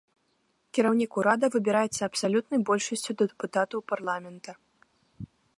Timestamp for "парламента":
3.95-4.51